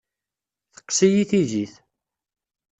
Teqqes-iyi 0.75 1.23
tizit. 1.29 1.73